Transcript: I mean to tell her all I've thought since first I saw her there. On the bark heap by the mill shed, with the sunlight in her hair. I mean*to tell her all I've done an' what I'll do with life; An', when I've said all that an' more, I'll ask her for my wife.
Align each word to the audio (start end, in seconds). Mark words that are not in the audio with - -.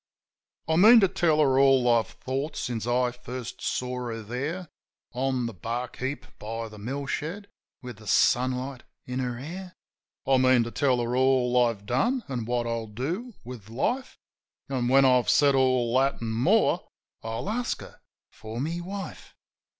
I 0.67 0.77
mean 0.77 0.99
to 1.01 1.07
tell 1.07 1.39
her 1.41 1.59
all 1.59 1.87
I've 1.87 2.07
thought 2.07 2.55
since 2.57 2.85
first 2.85 3.55
I 3.59 3.61
saw 3.61 4.07
her 4.07 4.23
there. 4.23 4.69
On 5.13 5.45
the 5.45 5.53
bark 5.53 5.97
heap 5.97 6.25
by 6.39 6.69
the 6.69 6.79
mill 6.79 7.05
shed, 7.05 7.47
with 7.83 7.97
the 7.97 8.07
sunlight 8.07 8.81
in 9.05 9.19
her 9.19 9.37
hair. 9.37 9.75
I 10.25 10.37
mean*to 10.37 10.71
tell 10.71 10.99
her 11.01 11.15
all 11.15 11.55
I've 11.67 11.85
done 11.85 12.23
an' 12.27 12.45
what 12.45 12.65
I'll 12.65 12.87
do 12.87 13.35
with 13.43 13.69
life; 13.69 14.17
An', 14.69 14.87
when 14.87 15.05
I've 15.05 15.29
said 15.29 15.53
all 15.53 15.95
that 15.99 16.19
an' 16.19 16.31
more, 16.31 16.87
I'll 17.21 17.47
ask 17.47 17.79
her 17.81 18.01
for 18.31 18.59
my 18.59 18.79
wife. 18.81 19.35